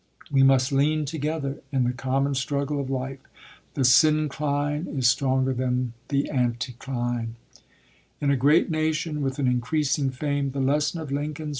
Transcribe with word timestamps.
We 0.31 0.41
must 0.41 0.71
lean 0.71 1.05
together 1.05 1.59
in 1.71 1.83
the 1.83 1.93
common 1.93 2.33
struggle 2.33 2.79
of 2.79 2.89
life: 2.89 3.19
the 3.75 3.83
syncline 3.83 4.87
is 4.97 5.07
stronger 5.07 5.53
than 5.53 5.93
the 6.07 6.27
anticline. 6.33 7.35